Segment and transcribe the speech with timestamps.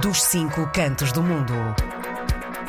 [0.00, 1.52] dos cinco cantos do mundo.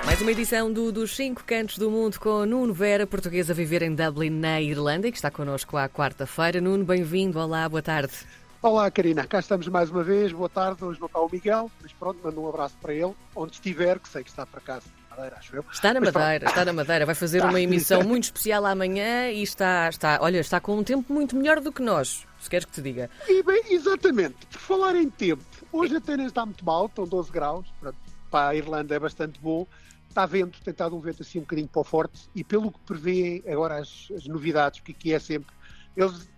[0.06, 3.82] Mais uma edição do Dos Cinco Cantos do Mundo com Nuno Vera, português a viver
[3.82, 6.60] em Dublin, na Irlanda, e que está connosco à quarta-feira.
[6.60, 7.40] Nuno, bem-vindo.
[7.40, 8.12] Olá, boa tarde.
[8.62, 9.26] Olá, Karina.
[9.26, 10.34] Cá estamos mais uma vez.
[10.34, 10.84] Boa tarde.
[10.84, 14.10] Hoje não está o Miguel, mas pronto, mando um abraço para ele, onde estiver, que
[14.10, 14.84] sei que está para casa.
[15.10, 15.66] Madeira, acho eu.
[15.72, 17.06] Está na Madeira, está na Madeira.
[17.06, 21.14] Vai fazer uma emissão muito especial amanhã e está, está, olha, está com um tempo
[21.14, 23.10] muito melhor do que nós, se queres que te diga.
[23.30, 24.46] E bem, exatamente.
[24.52, 25.44] Por falar em tempo,
[25.74, 27.68] hoje até nem está muito mal, estão 12 graus.
[27.80, 27.98] Pronto,
[28.32, 29.68] para a Irlanda é bastante bom.
[30.08, 32.30] Está vento, tem estado um vento assim um bocadinho para o forte.
[32.36, 35.54] E pelo que prevê agora as, as novidades, que aqui é sempre,
[35.98, 36.30] eles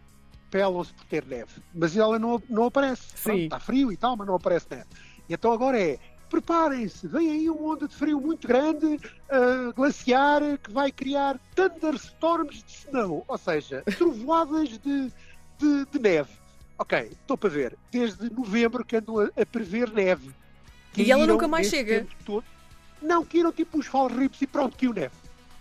[0.50, 1.62] pelam-se por ter neve.
[1.74, 3.14] Mas ela não, não aparece.
[3.22, 4.88] Pronto, está frio e tal, mas não aparece neve.
[5.28, 6.00] E então agora é,
[6.30, 9.00] preparem-se, vem aí uma onda de frio muito grande,
[9.30, 15.12] ah, glaciar, que vai criar thunderstorms de snow, ou seja, trovoadas de,
[15.58, 16.32] de, de neve.
[16.78, 17.78] Ok, estou para ver.
[17.92, 20.32] Desde novembro que andam a, a prever neve.
[20.98, 22.06] E ela nunca mais chega.
[22.26, 22.44] todo.
[23.02, 25.16] Não, que iram tipo os falrips e pronto, que o neve.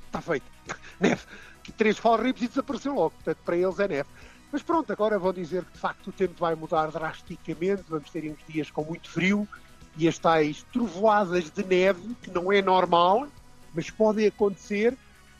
[0.06, 0.46] Está feito.
[0.98, 1.22] neve.
[1.62, 3.10] Que três falrips e desapareceu logo.
[3.10, 4.08] Portanto, para eles é neve.
[4.52, 7.84] Mas pronto, agora vou dizer que de facto o tempo vai mudar drasticamente.
[7.88, 9.48] Vamos ter uns dias com muito frio
[9.96, 13.28] e as tais trovoadas de neve, que não é normal,
[13.72, 14.96] mas podem acontecer.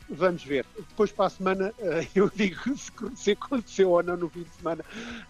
[0.09, 0.65] Vamos ver.
[0.77, 4.49] Depois para a semana eh, eu digo se, se aconteceu ou não no fim de
[4.55, 4.83] semana,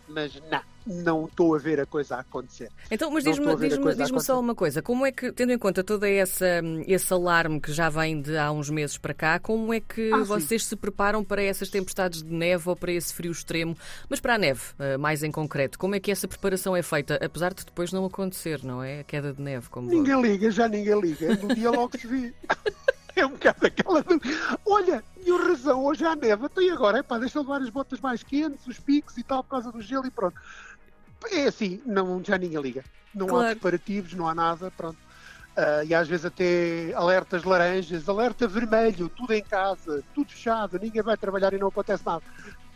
[0.08, 2.70] mas não, não estou a ver a coisa a acontecer.
[2.92, 6.06] Então, mas diz-me a diz-me só uma coisa, como é que, tendo em conta todo
[6.06, 10.17] esse alarme que já vem de há uns meses para cá, como é que Ah,
[10.20, 10.23] sim.
[10.26, 13.76] vocês se preparam para essas tempestades de neve ou para esse frio extremo?
[14.10, 17.17] Mas para a neve, eh, mais em concreto, como é que essa preparação é feita?
[17.23, 19.00] Apesar de depois não acontecer, não é?
[19.00, 21.36] A queda de neve, como Ninguém liga, já ninguém liga.
[21.36, 22.34] No dia logo se vê.
[23.16, 24.02] É um bocado aquela.
[24.03, 24.19] do-
[24.66, 26.45] Olha, tinha razão, hoje há neve.
[26.45, 26.99] Então e agora?
[26.99, 29.81] Epá, deixa eu levar as botas mais quentes, os picos e tal, por causa do
[29.81, 30.39] gelo e pronto.
[31.31, 32.83] É assim, não, já ninguém liga.
[33.13, 33.45] Não há Claro.
[33.52, 34.97] preparativos, não há nada, pronto.
[35.55, 41.02] Ah, e às vezes até alertas laranjas, alerta vermelho, tudo em casa, tudo fechado, ninguém
[41.02, 42.23] vai trabalhar e não acontece nada.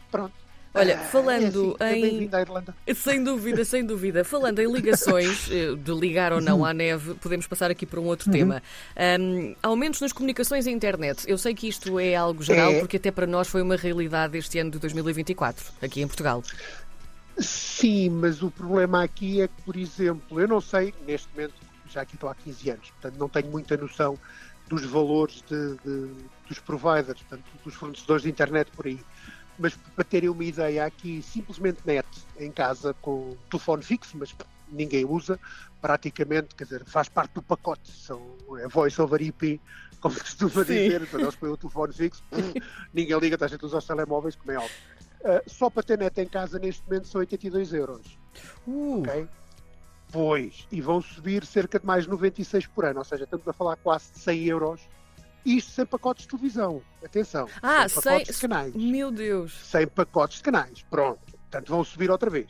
[0.09, 0.33] Pronto.
[0.74, 2.30] Olha, Ah, falando é assim,
[2.85, 2.94] em-.
[2.96, 4.24] Sem dúvida, sem dúvida.
[4.24, 8.06] Falando em ligações, eh, de ligar ou não à neve, podemos passar aqui para um
[8.06, 8.62] outro tema.
[8.96, 11.24] Ahm, aumentos nas comunicações e internet.
[11.28, 12.79] Eu sei que isto é algo geral, É.
[12.79, 16.44] porque até para nós foi uma realidade este ano de 2024, aqui em Portugal.
[17.38, 21.53] Sim, mas o problema aqui é que, por exemplo, eu não sei, neste momento,
[21.90, 24.19] já aqui estou há 15 anos, portanto não tenho muita noção
[24.68, 26.12] dos valores de- de-
[26.47, 29.00] dos providers, portanto, dos fornecedores de internet por aí.
[29.59, 32.08] Mas para terem uma ideia, há aqui simplesmente net
[32.40, 34.34] em casa com telefone fixo, mas
[34.72, 35.40] ninguém usa,
[35.81, 38.22] praticamente, quer dizer, faz parte do pacote, são
[38.58, 39.59] é voice over IP,
[40.00, 40.74] como se costuma Sim.
[40.74, 42.24] dizer, quando eles põem o telefone fixo,
[42.94, 44.78] ninguém liga, está a gente usa os telemóveis, como é óbvio.
[45.20, 48.18] Uh, só para ter net em casa neste momento são 82 euros.
[48.66, 49.28] Uh, ok?
[50.12, 53.76] Pois, e vão subir cerca de mais 96 por ano, ou seja, estamos a falar
[53.76, 54.81] quase de 100 euros.
[55.45, 56.81] Isto sem pacotes de televisão.
[57.03, 58.73] Atenção, Ah, sem sem- pacotes de canais.
[58.75, 59.53] meu Deus.
[59.63, 60.85] Sem pacotes de canais.
[60.89, 61.19] Pronto.
[61.50, 62.47] Portanto, vão subir outra vez.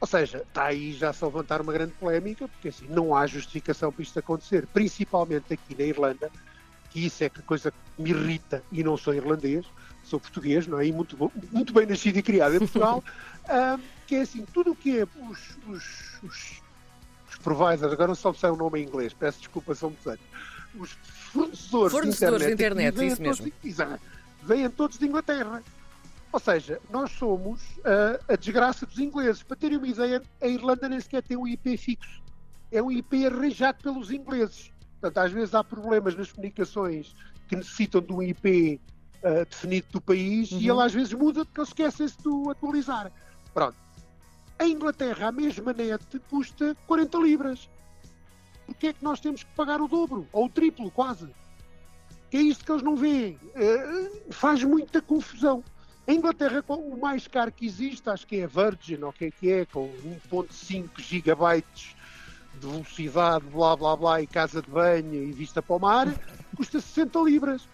[0.00, 3.92] Ou seja, está aí já a levantar uma grande polémica, porque assim, não há justificação
[3.92, 6.28] para isto acontecer, principalmente aqui na Irlanda,
[6.90, 9.64] que isso é que a coisa que me irrita, e não sou irlandês,
[10.02, 10.86] sou português, não é?
[10.86, 11.16] E muito,
[11.52, 13.04] muito bem nascido e criado em Portugal,
[13.48, 15.84] ah, que é assim, tudo o que é os, os,
[16.24, 16.61] os
[17.42, 20.20] providers, agora não só sei o nome em inglês, peço desculpa, são muitos anos,
[20.74, 20.90] os
[21.32, 23.54] fornecedores, Fornecedores de de internet, internet, aqui vêm isso todos- mesmo.
[23.64, 24.02] Exato.
[24.42, 25.62] vêm todos de Inglaterra.
[26.32, 29.42] Ou seja, nós somos ah, a desgraça dos ingleses.
[29.42, 32.22] Para terem uma ideia, a Irlanda nem sequer tem um IP fixo.
[32.70, 34.72] É um IP arranjado pelos ingleses.
[35.00, 37.14] Portanto, às vezes há problemas nas comunicações
[37.48, 38.80] que necessitam de um IP
[39.22, 40.60] ah, definido do país e Uhum.
[40.76, 43.12] ele às vezes muda porque eles esquecem-se de o atualizar.
[43.52, 43.76] Pronto.
[44.62, 47.68] A Inglaterra, a mesma net, custa 40 libras.
[48.64, 50.28] Porquê é que nós temos que pagar o dobro?
[50.30, 51.28] Ou o triplo, quase?
[52.32, 53.36] É isto que eles não veem.
[53.56, 55.64] Eh, faz muita confusão.
[56.06, 59.24] A Inglaterra, o mais caro que existe, acho que é a Virgin, ou o que
[59.24, 59.92] é que é, com
[60.30, 61.96] 1.5 gigabytes
[62.54, 66.06] de velocidade, blá blá blá, e casa de banho e vista para o mar,
[66.56, 67.68] custa 60 libras.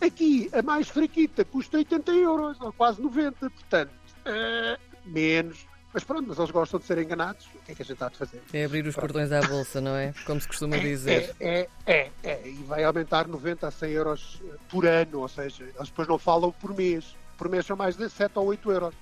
[0.00, 3.92] Aqui, a mais fraquita custa 80 euros, ou quase 90, portanto,
[4.24, 4.76] eh,
[5.06, 5.72] menos.
[5.94, 8.08] Mas pronto, mas eles gostam de ser enganados, o que é que a gente há
[8.08, 8.42] de fazer?
[8.52, 10.12] É abrir os portões à bolsa, não é?
[10.26, 11.32] Como se costuma dizer.
[11.38, 15.28] É, é, é, é, e vai aumentar 90 a 100 euros eh, por ano, ou
[15.28, 17.14] seja, eles depois não falam por mês.
[17.38, 18.94] Por mês são mais de 7 ou 8 euros.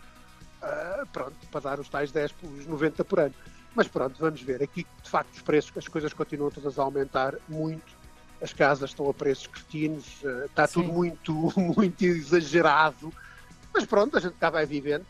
[0.61, 3.35] Ah, pronto, para dar os tais 10 pelos 90 por ano.
[3.75, 4.63] Mas pronto, vamos ver.
[4.63, 8.03] Aqui, de facto, os preços, as coisas continuam todas a aumentar muito.
[8.43, 10.83] As casas estão a preços cretinos, eh, está Sim.
[10.83, 13.11] tudo muito, muito exagerado.
[13.73, 15.07] Mas pronto, a gente cá vai vivendo.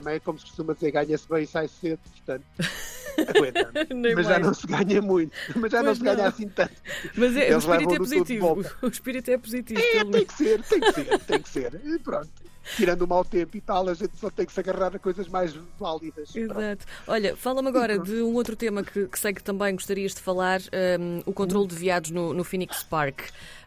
[0.00, 2.44] Também, como se costuma dizer, ganha-se bem e sai cedo, portanto.
[3.36, 3.72] aguenta.
[3.94, 4.46] Nem mas já mais.
[4.46, 5.32] não se ganha muito.
[5.56, 6.24] Mas já não Pois se ganha não.
[6.26, 6.74] assim tanto.
[7.16, 8.64] Mas é, o espírito é positivo.
[8.82, 9.80] O espírito é positivo.
[9.80, 11.80] É, tem que ser, tem que ser, tem que ser.
[11.84, 12.28] E pronto.
[12.76, 15.26] Tirando o mau tempo e tal, a gente só tem que se agarrar a coisas
[15.26, 16.30] mais válidas.
[16.30, 16.60] Pronto.
[16.60, 16.86] Exato.
[17.06, 20.60] Olha, fala-me agora de um outro tema que, que sei que também gostarias de falar,
[21.00, 23.20] um, o controle de viados no, no Phoenix Park.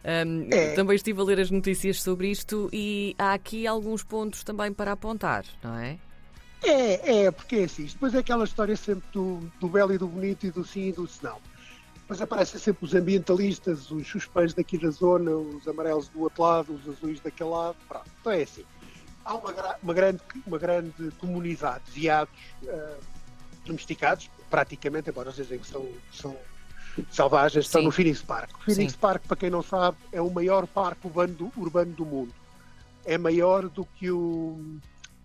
[0.04, 0.74] Um, É.
[0.74, 4.92] Também estive a ler as notícias sobre isto e há aqui alguns pontos também para
[4.92, 5.98] apontar, não é?
[6.62, 7.84] É, é, porque é assim.
[7.84, 10.92] Depois é aquela história sempre do, do belo e do bonito e do sim e
[10.92, 11.38] do se não.
[12.02, 16.74] Depois aparecem sempre os ambientalistas, os suspeitos daqui da zona, os amarelos do outro lado,
[16.74, 17.76] os azuis daquele lado.
[17.88, 18.64] Pronto, então é assim.
[19.24, 22.34] Há uma, uma grande, uma grande comunidade de veados
[22.66, 22.96] eh,
[23.64, 26.36] domesticados, praticamente, embora dizem que são, são
[27.10, 27.86] selvagens, estão Sim.
[27.86, 28.50] no Phoenix Park.
[28.56, 28.98] O Phoenix Sim.
[28.98, 32.34] Park, para quem não sabe, é o maior parque urbano do, urbano do mundo.
[33.04, 34.78] É maior do que o.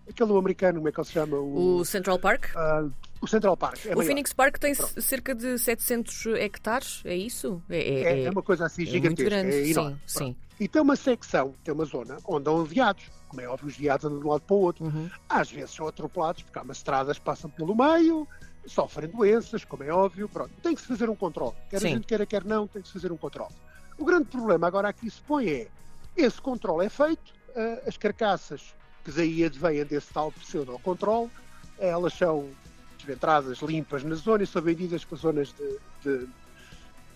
[0.08, 1.36] aquele americano, como é que ele se chama?
[1.38, 2.46] O Central Park?
[2.56, 2.86] Ah,
[3.20, 3.84] o Central Park.
[3.86, 4.06] É, o maior.
[4.06, 7.62] Phoenix Park tem c- cerca de 700 hectares, é isso?
[7.68, 9.30] É, é- é, é- é uma coisa assim é muito gigantesca.
[9.30, 9.54] grande.
[9.56, 10.00] é enorme.
[10.06, 10.30] sim, Pronto.
[10.34, 10.36] sim.
[10.60, 13.04] E tem uma secção, tem uma zona onde andam veados.
[13.28, 14.84] Como é óbvio, os veados andam de um lado para o outro.
[14.86, 15.08] Uhum.
[15.28, 18.26] Às vezes são atropelados porque há umas estradas que passam pelo meio,
[18.66, 20.28] sofrem doenças, como é óbvio.
[20.28, 21.54] Pronto, tem que se fazer um controle.
[21.70, 21.86] Quer Sim.
[21.86, 23.52] a gente queira, quer não, tem que se fazer um controle.
[23.98, 25.68] O grande problema agora aqui se põe é,
[26.16, 28.74] esse controle é feito, ah, as carcaças
[29.08, 31.30] que daí advêm desse tal pseudo-controle,
[31.78, 32.50] elas são
[32.98, 36.26] desventradas, limpas na zona e são vendidas para zonas de, de-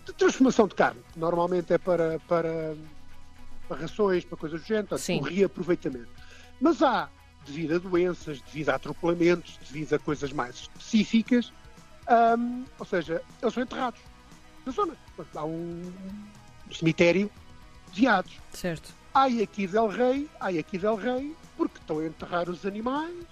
[0.05, 0.99] de transformação de carne.
[1.13, 2.75] que Normalmente é para, para,
[3.67, 5.19] para rações, para coisas do género, portanto, Sim.
[5.19, 6.07] um reaproveitamento.
[6.59, 7.09] Mas há,
[7.45, 11.53] devido a doenças, devido a atropelamentos, devido a coisas mais específicas,
[12.39, 13.99] hum, ou seja, eles são enterrados
[14.65, 14.93] na zona.
[15.35, 15.91] Há um
[16.71, 17.29] cemitério
[17.91, 18.33] de veados.
[18.51, 18.93] Certo.
[19.15, 23.27] Ai aqui del Rei, ai aqui del Rei, porque estão a enterrar os animais,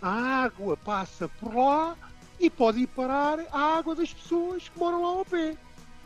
[0.00, 0.08] a
[0.44, 1.96] água passa por lá
[2.38, 5.56] e pode ir parar a água das pessoas que moram lá ao pé.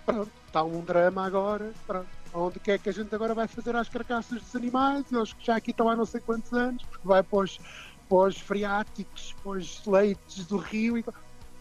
[0.07, 2.09] Pronto, está um drama agora, pronto.
[2.33, 5.05] Onde que é que a gente agora vai fazer as carcaças dos animais?
[5.13, 7.61] Eles que já aqui estão há não sei quantos anos, porque vai para os,
[8.09, 10.97] para os freáticos, para os leites do rio.
[10.97, 11.05] E...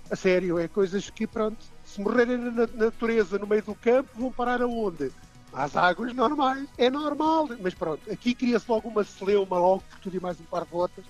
[0.09, 4.31] A sério, é coisas que, pronto, se morrerem na natureza, no meio do campo, vão
[4.31, 5.11] parar aonde?
[5.57, 6.69] Às águas normais.
[6.77, 7.49] É normal.
[7.59, 10.69] Mas pronto, aqui cria-se logo uma celeuma, logo por tudo e mais um par de
[10.69, 11.03] botas.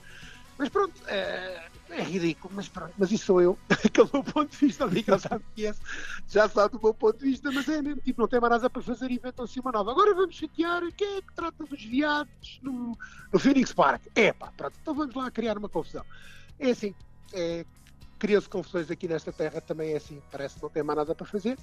[0.58, 2.94] Mas pronto, é, é ridículo, mas pronto.
[2.98, 3.60] Mas isso sou eu.
[3.70, 5.82] Aquele meu ponto de vista, o Miguel já me conhece,
[6.30, 8.70] já sabe do meu ponto de vista, mas é mesmo, tipo, não tem mais nada
[8.70, 9.92] para fazer, inventam-se uma nova.
[9.92, 12.98] Agora vamos chatear quem é que trata dos viados no,
[13.34, 14.04] no Phoenix Park.
[14.16, 16.06] É pá, pronto, então vamos lá criar uma confusão.
[16.58, 16.96] É assim,
[17.34, 17.66] é,
[18.18, 21.25] cria-se confusões aqui nesta terra também é assim, parece que não tem mais nada para
[21.25, 21.58] fazer,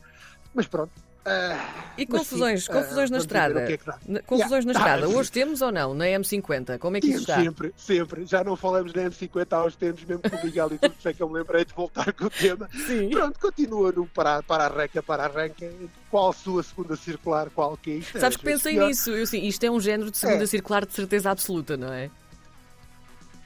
[0.55, 0.93] mas pronto.
[1.27, 3.61] Ah, E confusões, sim, confusões ah, na estrada.
[3.61, 3.79] é.
[4.07, 4.97] Na- Confusões na Yeah.
[4.97, 5.07] estrada.
[5.07, 5.95] Ah, Hoje temos ou não?
[5.95, 6.79] Na M50?
[6.79, 7.37] Como é que isso está?
[7.41, 8.27] sempre, sempre.
[8.27, 11.15] Já não falamos na M50 há uns tempos, mesmo com o Miguel e tudo, sei
[11.15, 12.69] que eu me lembrei de voltar com o tema.
[12.87, 13.09] Sim.
[13.09, 15.73] Pronto, continua no para, para arranca, para arranca.
[16.11, 18.13] Qual sua segunda circular, qual que é isto?
[18.21, 18.89] Sabes Às que pensei pior.
[18.89, 19.11] nisso.
[19.11, 20.47] Eu, sim, isto é um género de segunda É.
[20.47, 22.11] circular de certeza absoluta, não é?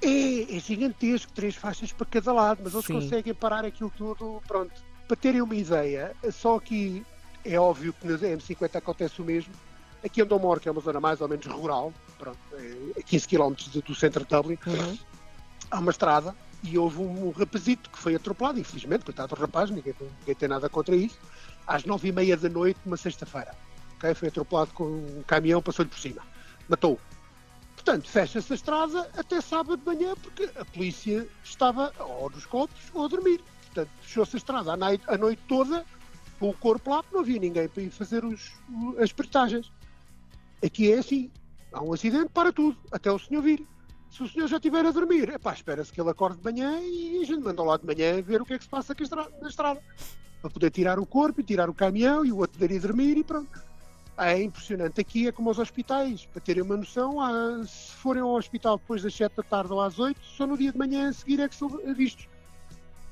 [0.00, 2.94] É, é gigantesco, três faixas para cada lado, mas eles Sim.
[2.94, 4.72] conseguem parar aquilo tudo, pronto.
[5.06, 7.04] Para terem uma ideia, só aqui
[7.44, 9.52] é óbvio que na M50 acontece o mesmo.
[10.04, 13.02] Aqui onde eu moro, que é uma zona mais ou menos rural, pronto, é a
[13.02, 13.54] 15 km
[13.84, 14.98] do- centro de Dublin, Uhum.
[15.70, 19.92] há uma estrada e houve um, rapazito que foi atropelado, infelizmente, coitado do rapaz, ninguém,
[19.94, 21.18] tem- ninguém tem nada contra isso,
[21.66, 23.52] às nove e meia da noite, uma sexta-feira.
[23.96, 24.14] ok?
[24.14, 26.22] Foi atropelado com um caminhão, passou-lhe por cima.
[26.68, 27.00] Matou.
[27.88, 32.76] Portanto, fecha-se a estrada até sábado de manhã, porque a polícia estava ou nos copos
[32.92, 33.40] ou a dormir.
[33.64, 35.86] Portanto, fechou-se a estrada a noite, toda,
[36.38, 38.52] com o corpo lá, porque não havia ninguém para ir fazer os,
[38.98, 39.72] as peritagens.
[40.62, 41.30] Aqui é assim.
[41.72, 43.66] Há um acidente, para tudo, até o senhor vir.
[44.10, 47.24] Se o senhor já estiver a dormir, espera-se que ele acorde de manhã e a
[47.24, 49.30] gente manda lá de manhã ver o que é que se passa com a estra-
[49.40, 49.82] na estrada.
[50.42, 53.24] Para poder tirar o corpo e tirar o caminhão e o outro ir dormir e
[53.24, 53.66] pronto.
[54.18, 55.00] Ah, É impressionante.
[55.00, 56.26] Aqui é como aos hospitais.
[56.26, 59.80] Para terem uma noção, ah, se forem ao hospital depois das 7 da tarde ou
[59.80, 62.28] às 8, só no dia de manhã a seguir é que são vistos.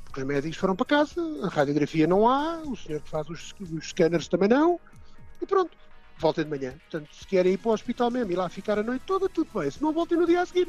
[0.04, 3.54] Porque os médicos foram para casa, a radiografia não há, o senhor que faz os,
[3.60, 4.80] os scanners também não,
[5.40, 5.76] e pronto,
[6.18, 6.72] voltem de manhã.
[6.90, 9.48] Portanto, se querem ir para o hospital mesmo e lá ficar a noite toda, tudo
[9.54, 9.70] bem.
[9.70, 10.68] Se não, voltem no dia a seguir,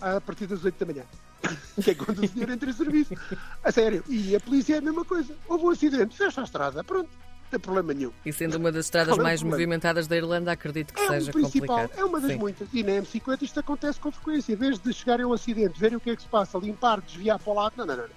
[0.00, 1.04] a partir das 8 da manhã.
[1.80, 3.14] que é quando o senhor entra em serviço.
[3.62, 4.02] A sério.
[4.08, 5.36] E a polícia é a mesma coisa.
[5.46, 7.08] Houve um acidente, fecha a estrada, pronto,
[7.50, 8.12] tem problema nenhum.
[8.24, 11.90] E sendo uma das estradas mais movimentadas da Irlanda, acredito que É seja complicado.
[11.96, 12.38] é uma das Sim.
[12.38, 12.68] muitas.
[12.72, 14.52] E na M50 isto acontece com frequência.
[14.52, 17.38] Em vez de chegarem um acidente, verem o que é que se passa, limpar, desviar
[17.38, 18.02] para o lado, não, não, não.
[18.04, 18.10] não.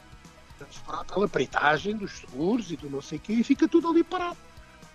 [0.59, 3.87] Vamos esperar pela peritagem dos seguros e do não sei o quê e fica tudo
[3.89, 4.37] ali parado.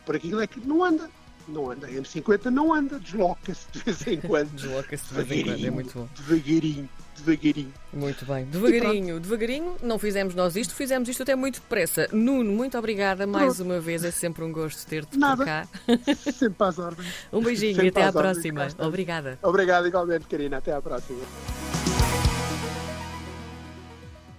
[0.05, 1.11] Por aquilo é que não anda.
[1.49, 1.87] Não anda.
[1.87, 4.51] A M50 não anda, desloca-se de vez em quando.
[4.51, 6.09] Desloca-se de vez em quando, é muito bom.
[6.17, 7.73] Devagarinho, devagarinho.
[7.93, 8.45] Muito bem.
[8.45, 12.09] Devagarinho, devagarinho, não fizemos nós isto, fizemos isto até muito depressa.
[12.13, 15.67] Nuno, muito obrigada mais uma vez, é sempre um gosto ter-te por cá.
[16.33, 17.09] Sempre às ordens.
[17.33, 18.69] Um beijinho Sempre e até à ordens, próxima.
[18.79, 19.39] Obrigada.
[19.43, 20.59] Obrigado igualmente, Karina.
[20.59, 21.56] Até à próxima.